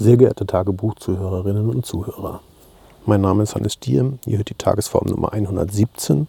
Sehr 0.00 0.16
geehrte 0.16 0.46
Tagebuchzuhörerinnen 0.46 1.68
und 1.68 1.84
Zuhörer, 1.84 2.40
mein 3.04 3.20
Name 3.20 3.42
ist 3.42 3.54
Hannes 3.54 3.78
Diem, 3.78 4.18
ihr 4.24 4.38
hört 4.38 4.48
die 4.48 4.54
Tagesform 4.54 5.08
Nummer 5.08 5.34
117 5.34 6.26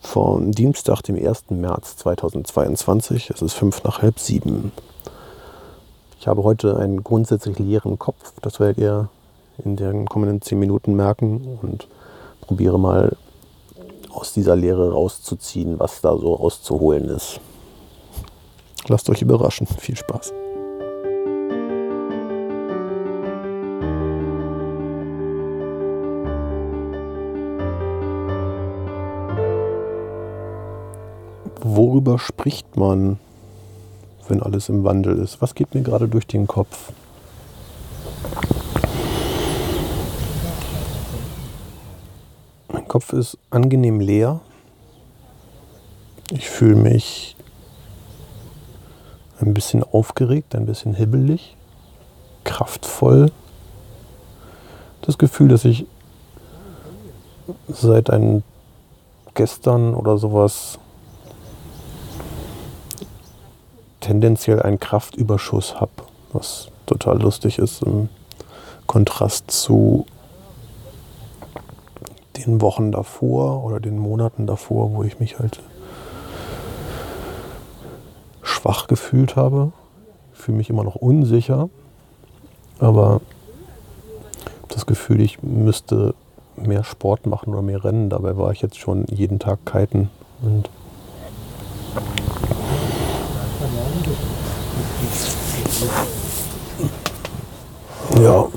vom 0.00 0.52
Dienstag, 0.52 1.02
dem 1.02 1.16
1. 1.16 1.50
März 1.50 1.98
2022. 1.98 3.28
Es 3.28 3.42
ist 3.42 3.52
fünf 3.52 3.84
nach 3.84 4.00
halb 4.00 4.18
sieben. 4.18 4.72
Ich 6.18 6.26
habe 6.26 6.44
heute 6.44 6.78
einen 6.78 7.04
grundsätzlich 7.04 7.58
leeren 7.58 7.98
Kopf, 7.98 8.32
das 8.40 8.58
werdet 8.58 8.78
ihr 8.78 9.10
in 9.62 9.76
den 9.76 10.06
kommenden 10.08 10.40
zehn 10.40 10.58
Minuten 10.58 10.96
merken 10.96 11.58
und 11.60 11.88
probiere 12.40 12.78
mal 12.78 13.18
aus 14.08 14.32
dieser 14.32 14.56
Lehre 14.56 14.92
rauszuziehen, 14.92 15.78
was 15.78 16.00
da 16.00 16.16
so 16.16 16.32
rauszuholen 16.32 17.04
ist. 17.10 17.38
Lasst 18.86 19.10
euch 19.10 19.20
überraschen. 19.20 19.66
Viel 19.66 19.98
Spaß. 19.98 20.32
Worüber 31.70 32.18
spricht 32.18 32.78
man, 32.78 33.18
wenn 34.26 34.42
alles 34.42 34.70
im 34.70 34.84
Wandel 34.84 35.18
ist? 35.18 35.42
Was 35.42 35.54
geht 35.54 35.74
mir 35.74 35.82
gerade 35.82 36.08
durch 36.08 36.26
den 36.26 36.46
Kopf? 36.46 36.92
Mein 42.72 42.88
Kopf 42.88 43.12
ist 43.12 43.36
angenehm 43.50 44.00
leer. 44.00 44.40
Ich 46.30 46.48
fühle 46.48 46.76
mich 46.76 47.36
ein 49.38 49.52
bisschen 49.52 49.84
aufgeregt, 49.84 50.54
ein 50.54 50.64
bisschen 50.64 50.94
hibbelig, 50.94 51.54
kraftvoll. 52.44 53.30
Das 55.02 55.18
Gefühl, 55.18 55.48
dass 55.48 55.66
ich 55.66 55.84
seit 57.68 58.08
einem 58.08 58.42
gestern 59.34 59.94
oder 59.94 60.16
sowas 60.16 60.78
tendenziell 64.08 64.62
einen 64.62 64.80
Kraftüberschuss 64.80 65.82
habe, 65.82 65.92
was 66.32 66.68
total 66.86 67.20
lustig 67.20 67.58
ist 67.58 67.82
im 67.82 68.08
Kontrast 68.86 69.50
zu 69.50 70.06
den 72.38 72.62
Wochen 72.62 72.90
davor 72.90 73.64
oder 73.64 73.80
den 73.80 73.98
Monaten 73.98 74.46
davor, 74.46 74.94
wo 74.94 75.02
ich 75.02 75.20
mich 75.20 75.38
halt 75.38 75.60
schwach 78.40 78.86
gefühlt 78.86 79.36
habe. 79.36 79.72
Ich 80.32 80.38
fühle 80.38 80.56
mich 80.56 80.70
immer 80.70 80.84
noch 80.84 80.94
unsicher, 80.94 81.68
aber 82.78 83.20
das 84.68 84.86
Gefühl, 84.86 85.20
ich 85.20 85.42
müsste 85.42 86.14
mehr 86.56 86.82
Sport 86.82 87.26
machen 87.26 87.52
oder 87.52 87.60
mehr 87.60 87.84
Rennen. 87.84 88.08
Dabei 88.08 88.38
war 88.38 88.52
ich 88.52 88.62
jetzt 88.62 88.78
schon 88.78 89.04
jeden 89.10 89.38
Tag 89.38 89.66
kiten 89.66 90.08
und 90.40 90.70
ja. 98.20 98.48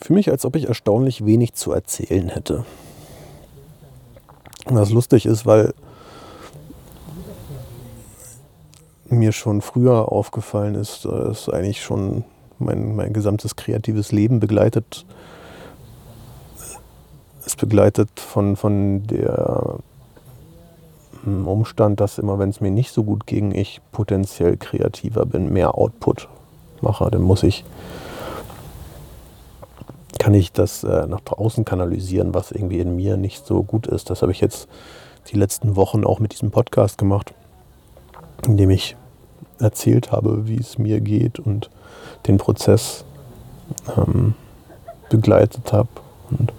Für 0.00 0.12
mich, 0.12 0.30
als 0.30 0.44
ob 0.44 0.56
ich 0.56 0.68
erstaunlich 0.68 1.26
wenig 1.26 1.54
zu 1.54 1.72
erzählen 1.72 2.28
hätte. 2.28 2.64
Was 4.64 4.90
lustig 4.90 5.26
ist, 5.26 5.44
weil 5.44 5.74
mir 9.06 9.32
schon 9.32 9.60
früher 9.62 10.12
aufgefallen 10.12 10.74
ist, 10.74 11.04
dass 11.04 11.48
eigentlich 11.48 11.82
schon 11.82 12.24
mein, 12.60 12.96
mein 12.96 13.12
gesamtes 13.12 13.56
kreatives 13.56 14.12
Leben 14.12 14.40
begleitet. 14.40 15.04
Es 17.44 17.56
begleitet 17.56 18.10
von, 18.20 18.56
von 18.56 19.06
der 19.06 19.78
hm, 21.24 21.46
Umstand, 21.46 22.00
dass 22.00 22.18
immer, 22.18 22.38
wenn 22.38 22.50
es 22.50 22.60
mir 22.60 22.70
nicht 22.70 22.92
so 22.92 23.04
gut 23.04 23.26
ging, 23.26 23.52
ich 23.52 23.80
potenziell 23.92 24.56
kreativer 24.56 25.26
bin, 25.26 25.52
mehr 25.52 25.76
Output 25.76 26.28
mache. 26.80 27.10
Dann 27.10 27.22
muss 27.22 27.42
ich 27.42 27.64
kann 30.18 30.34
ich 30.34 30.52
das 30.52 30.84
äh, 30.84 31.06
nach 31.06 31.20
draußen 31.20 31.64
kanalisieren, 31.64 32.34
was 32.34 32.50
irgendwie 32.50 32.80
in 32.80 32.96
mir 32.96 33.16
nicht 33.16 33.46
so 33.46 33.62
gut 33.62 33.86
ist. 33.86 34.10
Das 34.10 34.20
habe 34.20 34.32
ich 34.32 34.40
jetzt 34.40 34.68
die 35.32 35.36
letzten 35.36 35.76
Wochen 35.76 36.04
auch 36.04 36.18
mit 36.18 36.32
diesem 36.32 36.50
Podcast 36.50 36.98
gemacht, 36.98 37.32
indem 38.46 38.70
ich 38.70 38.96
erzählt 39.58 40.12
habe, 40.12 40.46
wie 40.46 40.58
es 40.58 40.76
mir 40.78 41.00
geht 41.00 41.38
und 41.38 41.70
den 42.26 42.38
Prozess 42.38 43.04
ähm, 43.96 44.34
begleitet 45.10 45.72
habe 45.72 45.88
und 46.30 46.52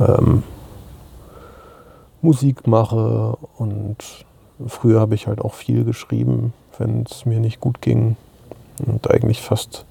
ähm, 0.00 0.42
Musik 2.20 2.66
mache 2.66 3.36
und 3.56 3.96
früher 4.66 5.00
habe 5.00 5.14
ich 5.14 5.26
halt 5.26 5.40
auch 5.40 5.54
viel 5.54 5.84
geschrieben, 5.84 6.52
wenn 6.78 7.04
es 7.08 7.24
mir 7.24 7.40
nicht 7.40 7.60
gut 7.60 7.80
ging 7.80 8.16
und 8.84 9.10
eigentlich 9.10 9.40
fast 9.42 9.84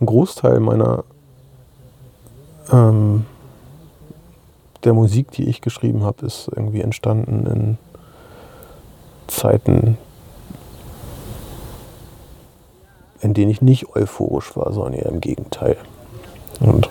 ein 0.00 0.06
Großteil 0.06 0.60
meiner 0.60 1.04
ähm, 2.72 3.24
der 4.84 4.92
Musik, 4.92 5.30
die 5.32 5.48
ich 5.48 5.60
geschrieben 5.60 6.04
habe, 6.04 6.26
ist 6.26 6.48
irgendwie 6.54 6.80
entstanden 6.80 7.46
in 7.46 7.78
Zeiten, 9.26 9.98
in 13.20 13.34
denen 13.34 13.50
ich 13.50 13.62
nicht 13.62 13.94
euphorisch 13.94 14.56
war, 14.56 14.72
sondern 14.72 14.94
eher 14.94 15.06
im 15.06 15.20
Gegenteil. 15.20 15.76
Und 16.60 16.88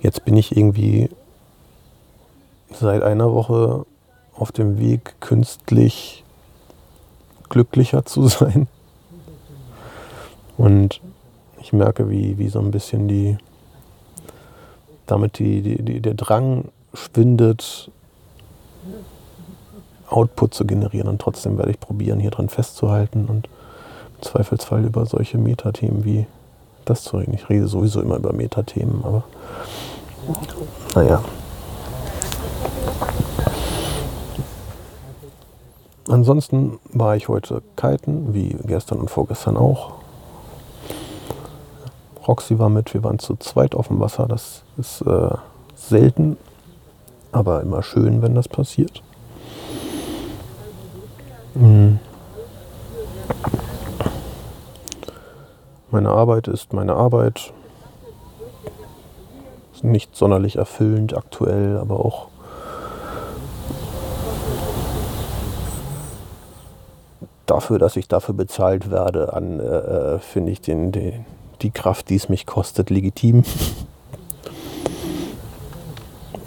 jetzt 0.00 0.24
bin 0.24 0.36
ich 0.36 0.56
irgendwie 0.56 1.10
seit 2.72 3.02
einer 3.02 3.32
Woche 3.32 3.86
auf 4.34 4.52
dem 4.52 4.78
Weg, 4.78 5.20
künstlich 5.20 6.24
glücklicher 7.48 8.04
zu 8.04 8.26
sein. 8.28 8.66
Und 10.56 11.00
ich 11.60 11.72
merke, 11.72 12.10
wie, 12.10 12.38
wie 12.38 12.48
so 12.48 12.58
ein 12.58 12.70
bisschen 12.70 13.08
die, 13.08 13.36
damit 15.06 15.38
die, 15.38 15.62
die, 15.62 15.82
die, 15.82 16.00
der 16.00 16.14
Drang 16.14 16.68
schwindet, 16.94 17.90
Output 20.10 20.54
zu 20.54 20.64
generieren. 20.66 21.08
Und 21.08 21.20
trotzdem 21.20 21.56
werde 21.56 21.70
ich 21.70 21.80
probieren, 21.80 22.20
hier 22.20 22.30
dran 22.30 22.48
festzuhalten 22.48 23.26
und 23.26 23.48
im 24.16 24.22
Zweifelsfall 24.22 24.84
über 24.84 25.06
solche 25.06 25.38
Metathemen 25.38 26.04
wie 26.04 26.26
das 26.84 27.04
zu 27.04 27.16
reden. 27.16 27.34
Ich 27.34 27.48
rede 27.48 27.68
sowieso 27.68 28.00
immer 28.00 28.16
über 28.16 28.32
Metathemen, 28.32 29.04
aber 29.04 29.24
naja. 30.94 31.22
Ansonsten 36.08 36.80
war 36.92 37.14
ich 37.14 37.28
heute 37.28 37.62
kiten, 37.76 38.34
wie 38.34 38.56
gestern 38.64 38.98
und 38.98 39.10
vorgestern 39.10 39.56
auch. 39.56 39.92
Roxy 42.26 42.58
war 42.58 42.68
mit, 42.68 42.92
wir 42.94 43.04
waren 43.04 43.18
zu 43.18 43.36
zweit 43.36 43.74
auf 43.74 43.88
dem 43.88 44.00
Wasser. 44.00 44.26
Das 44.26 44.62
ist 44.76 45.02
äh, 45.02 45.30
selten, 45.76 46.36
aber 47.32 47.62
immer 47.62 47.82
schön, 47.82 48.22
wenn 48.22 48.34
das 48.34 48.48
passiert. 48.48 49.02
Mhm. 51.60 51.98
Meine 55.90 56.08
Arbeit 56.08 56.48
ist 56.48 56.72
meine 56.72 56.94
Arbeit. 56.94 57.52
Ist 59.74 59.84
nicht 59.84 60.16
sonderlich 60.16 60.56
erfüllend 60.56 61.16
aktuell, 61.16 61.76
aber 61.76 62.00
auch 62.00 62.28
dafür, 67.44 67.78
dass 67.78 67.96
ich 67.96 68.08
dafür 68.08 68.34
bezahlt 68.34 68.90
werde, 68.90 69.34
an, 69.34 69.60
äh, 69.60 69.64
äh 69.64 70.18
finde 70.20 70.52
ich 70.52 70.60
den, 70.60 70.92
den, 70.92 71.26
die 71.60 71.70
Kraft, 71.70 72.08
die 72.08 72.16
es 72.16 72.28
mich 72.28 72.46
kostet, 72.46 72.90
legitim. 72.90 73.44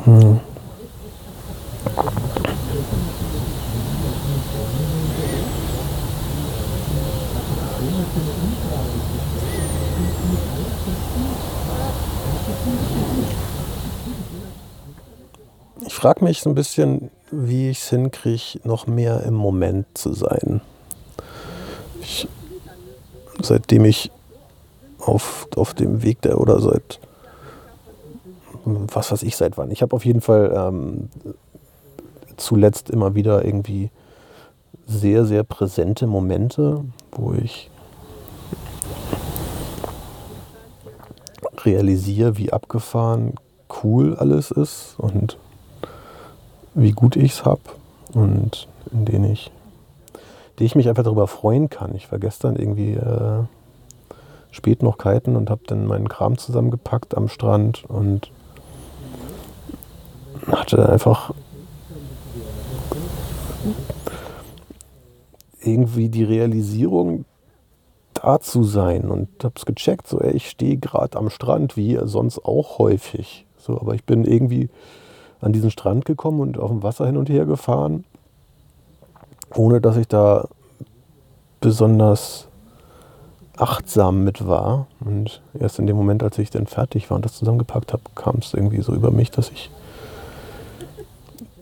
Hm. 0.06 0.42
Ich 15.86 15.94
frage 15.94 16.24
mich 16.24 16.42
so 16.42 16.50
ein 16.50 16.56
bisschen, 16.56 17.12
wie 17.32 17.70
ich 17.70 17.80
es 17.80 17.90
hinkriege, 17.90 18.60
noch 18.64 18.88
mehr 18.88 19.24
im 19.24 19.34
Moment 19.34 19.86
zu 19.94 20.14
sein. 20.14 20.62
Ich, 22.02 22.28
seitdem 23.42 23.86
ich 23.86 24.12
auf, 25.00 25.48
auf 25.56 25.74
dem 25.74 26.04
Weg 26.04 26.22
der 26.22 26.40
oder 26.40 26.60
seit 26.60 27.00
was 28.66 29.12
weiß 29.12 29.24
ich 29.24 29.36
seit 29.36 29.58
wann. 29.58 29.72
Ich 29.72 29.82
habe 29.82 29.96
auf 29.96 30.06
jeden 30.06 30.22
Fall 30.22 30.54
ähm, 30.56 31.10
zuletzt 32.38 32.90
immer 32.90 33.16
wieder 33.16 33.44
irgendwie 33.44 33.90
sehr, 34.88 35.26
sehr 35.26 35.44
präsente 35.44 36.08
Momente, 36.08 36.84
wo 37.12 37.34
ich 37.34 37.70
realisiere, 41.66 42.38
wie 42.38 42.54
abgefahren 42.54 43.34
cool 43.84 44.16
alles 44.16 44.52
ist 44.52 44.96
und 44.98 45.38
wie 46.74 46.92
gut 46.92 47.16
ich 47.16 47.34
es 47.34 47.46
habe 47.46 47.62
und 48.14 48.68
in 48.92 49.06
denen 49.06 49.32
ich, 49.32 49.52
die 50.60 50.66
ich 50.66 50.76
mich 50.76 50.90
einfach 50.90 51.04
darüber 51.04 51.28
freuen 51.28 51.70
kann. 51.70 51.96
Ich 51.96 52.12
war 52.12 52.20
gestern 52.20 52.56
irgendwie 52.56 52.94
äh, 52.94 53.44
spät 54.52 54.84
noch 54.84 54.98
kiten 54.98 55.36
und 55.36 55.50
habe 55.50 55.62
dann 55.68 55.86
meinen 55.86 56.10
Kram 56.10 56.38
zusammengepackt 56.38 57.16
am 57.16 57.28
Strand 57.28 57.86
und 57.88 58.32
hatte 60.48 60.90
einfach 60.90 61.34
irgendwie 65.62 66.10
die 66.10 66.24
Realisierung, 66.24 67.26
da 68.24 68.40
zu 68.40 68.64
sein 68.64 69.12
und 69.12 69.28
habe 69.44 69.54
es 69.58 69.66
gecheckt, 69.66 70.08
so 70.08 70.20
ey, 70.20 70.32
ich 70.32 70.50
stehe 70.50 70.78
gerade 70.78 71.18
am 71.18 71.30
Strand, 71.30 71.76
wie 71.76 72.00
sonst 72.04 72.46
auch 72.46 72.80
häufig. 72.80 73.46
So, 73.58 73.80
aber 73.80 73.96
ich 73.96 74.06
bin 74.06 74.24
irgendwie 74.24 74.70
an 75.42 75.52
diesen 75.52 75.72
Strand 75.72 76.06
gekommen 76.06 76.40
und 76.40 76.58
auf 76.58 76.70
dem 76.70 76.84
Wasser 76.84 77.06
hin 77.06 77.18
und 77.18 77.30
her 77.30 77.46
gefahren, 77.46 78.06
ohne 79.54 79.82
dass 79.82 79.98
ich 79.98 80.08
da 80.08 80.48
besonders 81.60 82.48
achtsam 83.58 84.24
mit 84.24 84.48
war. 84.48 84.88
Und 85.02 85.42
erst 85.60 85.80
in 85.80 85.88
dem 85.88 85.98
Moment, 85.98 86.24
als 86.24 86.38
ich 86.38 86.50
dann 86.50 86.66
fertig 86.66 87.10
war 87.10 87.16
und 87.16 87.26
das 87.26 87.34
zusammengepackt 87.34 87.92
habe, 87.92 88.04
kam 88.16 88.38
es 88.38 88.54
irgendwie 88.54 88.82
so 88.82 88.94
über 88.94 89.12
mich, 89.12 89.32
dass 89.32 89.50
ich 89.50 89.70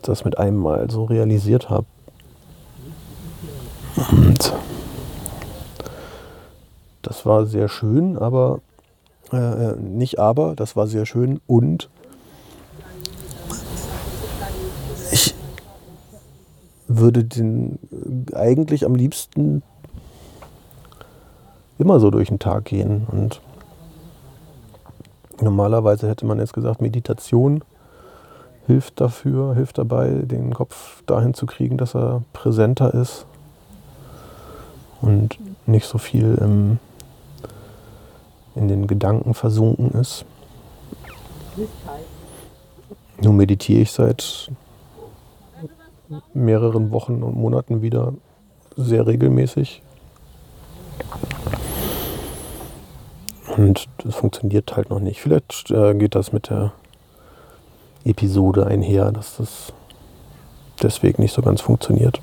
das 0.04 0.26
mit 0.26 0.38
einem 0.38 0.58
Mal 0.58 0.92
so 0.92 1.06
realisiert 1.06 1.72
habe. 1.72 1.88
Und 4.12 4.54
das 7.02 7.26
war 7.26 7.46
sehr 7.46 7.68
schön, 7.68 8.18
aber 8.18 8.60
äh, 9.32 9.38
äh, 9.38 9.76
nicht 9.78 10.20
aber, 10.20 10.56
das 10.56 10.76
war 10.76 10.88
sehr 10.88 11.06
schön 11.06 11.40
und 11.48 11.90
ich 15.12 15.34
würde 16.88 17.24
den 17.24 17.80
eigentlich 18.34 18.86
am 18.86 18.96
liebsten 18.96 19.64
immer 21.80 22.00
so 22.00 22.12
durch 22.12 22.28
den 22.28 22.40
Tag 22.40 22.66
gehen 22.66 23.08
und 23.12 23.42
normalerweise 25.42 26.08
hätte 26.08 26.26
man 26.26 26.40
jetzt 26.40 26.54
gesagt, 26.54 26.82
Meditation 26.82 27.64
hilft 28.68 29.02
dafür, 29.02 29.56
hilft 29.56 29.78
dabei, 29.78 30.10
den 30.10 30.54
Kopf 30.54 31.04
dahin 31.06 31.34
zu 31.34 31.46
kriegen, 31.46 31.78
dass 31.78 31.96
er 31.96 32.22
präsenter 32.34 32.94
ist 32.94 33.26
und 35.02 35.40
nicht 35.66 35.88
so 35.88 35.98
viel 35.98 36.36
im 36.36 36.80
in 38.56 38.68
den 38.68 38.88
Gedanken 38.88 39.34
versunken 39.34 39.92
ist. 39.92 40.26
Nun 43.22 43.38
meditiere 43.38 43.82
ich 43.82 43.92
seit 43.92 44.52
mehreren 46.34 46.92
Wochen 46.92 47.24
und 47.24 47.36
Monaten 47.36 47.82
wieder 47.82 48.14
sehr 48.76 49.08
regelmäßig. 49.08 49.82
Und 53.58 53.88
das 54.04 54.16
funktioniert 54.16 54.76
halt 54.76 54.90
noch 54.90 55.00
nicht. 55.00 55.22
Vielleicht 55.22 55.72
äh, 55.72 55.94
geht 55.94 56.16
das 56.16 56.32
mit 56.32 56.50
der 56.50 56.72
Episode 58.06 58.66
einher, 58.66 59.12
dass 59.12 59.38
das 59.38 59.74
deswegen 60.82 61.22
nicht 61.22 61.34
so 61.34 61.42
ganz 61.42 61.62
funktioniert. 61.62 62.22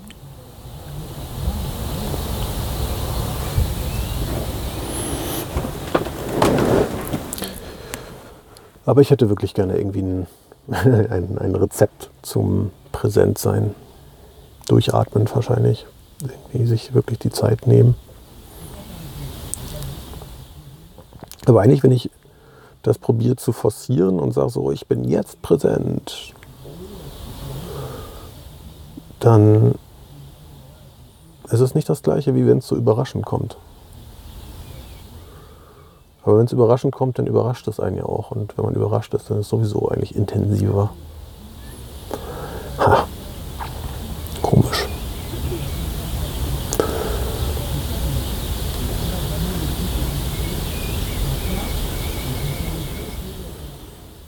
Aber 8.89 9.03
ich 9.03 9.11
hätte 9.11 9.29
wirklich 9.29 9.53
gerne 9.53 9.77
irgendwie 9.77 10.01
ein, 10.01 10.27
ein, 10.71 11.37
ein 11.37 11.55
Rezept 11.55 12.09
zum 12.23 12.71
Präsentsein. 12.91 13.75
Durchatmen 14.67 15.29
wahrscheinlich. 15.31 15.85
Irgendwie 16.23 16.67
sich 16.67 16.95
wirklich 16.95 17.19
die 17.19 17.29
Zeit 17.29 17.67
nehmen. 17.67 17.97
Aber 21.45 21.61
eigentlich, 21.61 21.83
wenn 21.83 21.93
ich 21.93 22.11
das 22.83 22.97
probiere 22.97 23.37
zu 23.37 23.53
forcieren 23.53 24.19
und 24.19 24.33
sage 24.33 24.49
so, 24.49 24.73
ich 24.73 24.87
bin 24.87 25.05
jetzt 25.05 25.43
präsent, 25.43 26.33
dann 29.21 29.75
ist 31.51 31.61
es 31.61 31.75
nicht 31.75 31.91
das 31.91 32.03
gleiche, 32.03 32.35
wie 32.35 32.47
wenn 32.47 32.59
es 32.59 32.69
so 32.69 32.75
überraschend 32.75 33.27
kommt. 33.27 33.59
Aber 36.29 36.37
wenn 36.37 36.45
es 36.45 36.53
überraschend 36.53 36.95
kommt, 36.95 37.19
dann 37.19 37.27
überrascht 37.27 37.67
es 37.69 37.81
einen 37.81 37.97
ja 37.97 38.05
auch. 38.05 38.33
Und 38.33 38.59
wenn 38.59 38.67
man 38.67 38.75
überrascht 38.75 39.15
ist, 39.15 39.31
dann 39.31 39.39
ist 39.39 39.47
es 39.47 39.49
sowieso 39.49 39.89
eigentlich 39.89 40.15
intensiver. 40.15 40.91
Ha. 42.81 43.07
Komisch. 44.43 44.87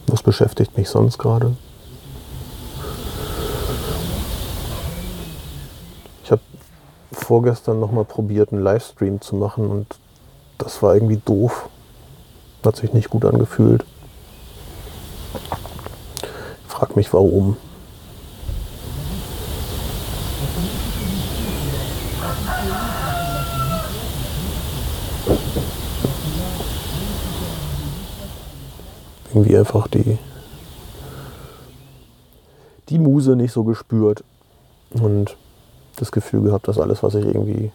Was 0.06 0.23
beschäftigt 0.23 0.79
mich 0.79 0.88
sonst 0.88 1.19
gerade? 1.19 1.55
Ich 6.25 6.32
habe 6.32 6.41
vorgestern 7.12 7.79
nochmal 7.79 8.06
probiert, 8.06 8.55
einen 8.55 8.62
Livestream 8.62 9.20
zu 9.20 9.37
machen 9.37 9.69
und 9.69 9.99
das 10.56 10.82
war 10.82 10.94
irgendwie 10.94 11.20
doof. 11.23 11.69
Hat 12.62 12.76
sich 12.76 12.92
nicht 12.92 13.10
gut 13.10 13.24
angefühlt. 13.24 13.84
Ich 16.66 16.72
frag 16.72 16.94
mich 16.94 17.12
warum. 17.12 17.56
Irgendwie 29.32 29.56
einfach 29.56 29.88
die, 29.88 30.18
die 32.88 32.99
Muse 32.99 33.37
nicht 33.37 33.52
so 33.52 33.64
gespürt 33.64 34.23
und 34.90 35.37
das 35.96 36.12
Gefühl 36.12 36.42
gehabt, 36.42 36.68
dass 36.68 36.78
alles, 36.78 37.02
was 37.02 37.14
ich 37.14 37.25
irgendwie 37.25 37.73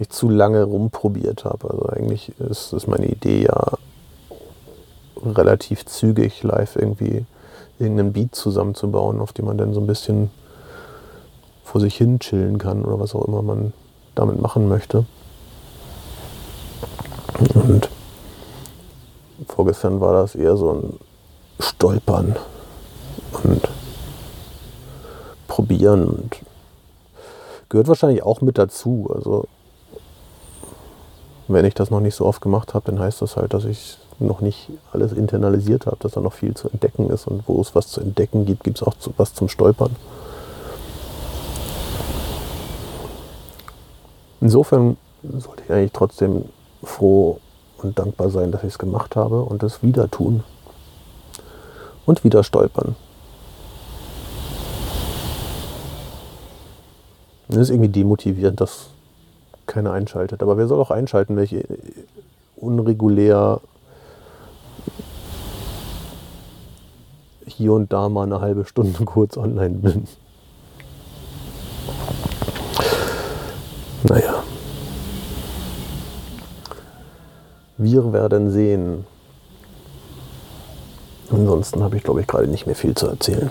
ich 0.00 0.08
zu 0.08 0.30
lange 0.30 0.64
rumprobiert 0.64 1.44
habe. 1.44 1.70
Also 1.70 1.86
eigentlich 1.86 2.32
ist, 2.40 2.72
ist 2.72 2.88
meine 2.88 3.06
Idee 3.06 3.44
ja 3.44 3.74
relativ 5.24 5.84
zügig 5.84 6.42
live 6.42 6.76
irgendwie 6.76 7.26
irgendeinen 7.78 8.14
Beat 8.14 8.34
zusammenzubauen, 8.34 9.20
auf 9.20 9.34
dem 9.34 9.44
man 9.44 9.58
dann 9.58 9.74
so 9.74 9.80
ein 9.80 9.86
bisschen 9.86 10.30
vor 11.64 11.80
sich 11.82 11.96
hin 11.96 12.18
chillen 12.18 12.58
kann 12.58 12.84
oder 12.84 12.98
was 12.98 13.14
auch 13.14 13.26
immer 13.26 13.42
man 13.42 13.74
damit 14.14 14.40
machen 14.40 14.68
möchte. 14.68 15.04
Und 17.54 17.88
vorgestern 19.48 20.00
war 20.00 20.14
das 20.14 20.34
eher 20.34 20.56
so 20.56 20.72
ein 20.72 20.98
Stolpern 21.60 22.36
und 23.44 23.68
Probieren 25.46 26.08
und 26.08 26.36
gehört 27.68 27.88
wahrscheinlich 27.88 28.22
auch 28.22 28.40
mit 28.40 28.56
dazu. 28.56 29.10
Also 29.14 29.46
wenn 31.52 31.64
ich 31.64 31.74
das 31.74 31.90
noch 31.90 32.00
nicht 32.00 32.14
so 32.14 32.26
oft 32.26 32.40
gemacht 32.40 32.74
habe, 32.74 32.90
dann 32.90 33.00
heißt 33.00 33.22
das 33.22 33.36
halt, 33.36 33.54
dass 33.54 33.64
ich 33.64 33.98
noch 34.18 34.40
nicht 34.40 34.68
alles 34.92 35.12
internalisiert 35.12 35.86
habe, 35.86 35.96
dass 36.00 36.12
da 36.12 36.20
noch 36.20 36.32
viel 36.32 36.54
zu 36.54 36.68
entdecken 36.68 37.10
ist. 37.10 37.26
Und 37.26 37.42
wo 37.46 37.60
es 37.60 37.74
was 37.74 37.88
zu 37.88 38.00
entdecken 38.00 38.46
gibt, 38.46 38.64
gibt 38.64 38.78
es 38.78 38.82
auch 38.82 38.94
was 39.16 39.34
zum 39.34 39.48
Stolpern. 39.48 39.96
Insofern 44.40 44.96
sollte 45.22 45.62
ich 45.64 45.72
eigentlich 45.72 45.92
trotzdem 45.92 46.44
froh 46.82 47.40
und 47.78 47.98
dankbar 47.98 48.30
sein, 48.30 48.52
dass 48.52 48.62
ich 48.62 48.70
es 48.70 48.78
gemacht 48.78 49.16
habe 49.16 49.42
und 49.42 49.62
es 49.62 49.82
wieder 49.82 50.10
tun. 50.10 50.44
Und 52.06 52.24
wieder 52.24 52.42
stolpern. 52.42 52.96
Das 57.48 57.58
ist 57.58 57.70
irgendwie 57.70 57.90
demotivierend, 57.90 58.60
dass 58.60 58.90
keiner 59.70 59.92
einschaltet. 59.92 60.42
Aber 60.42 60.58
wer 60.58 60.66
soll 60.68 60.80
auch 60.80 60.90
einschalten, 60.90 61.36
wenn 61.36 61.44
ich 61.44 61.56
unregulär 62.56 63.60
hier 67.46 67.72
und 67.72 67.92
da 67.92 68.08
mal 68.08 68.24
eine 68.24 68.40
halbe 68.40 68.66
Stunde 68.66 69.04
kurz 69.04 69.38
online 69.38 69.76
bin? 69.76 70.04
Naja. 74.02 74.42
Wir 77.78 78.12
werden 78.12 78.50
sehen. 78.50 79.06
Ansonsten 81.30 81.82
habe 81.82 81.96
ich, 81.96 82.02
glaube 82.02 82.20
ich, 82.20 82.26
gerade 82.26 82.48
nicht 82.48 82.66
mehr 82.66 82.74
viel 82.74 82.94
zu 82.94 83.06
erzählen. 83.06 83.50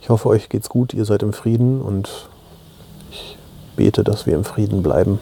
Ich 0.00 0.08
hoffe, 0.08 0.28
euch 0.28 0.48
geht's 0.48 0.68
gut, 0.68 0.94
ihr 0.94 1.04
seid 1.04 1.22
im 1.22 1.32
Frieden 1.32 1.82
und 1.82 2.30
bete, 3.78 4.04
dass 4.04 4.26
wir 4.26 4.34
im 4.34 4.44
Frieden 4.44 4.82
bleiben. 4.82 5.18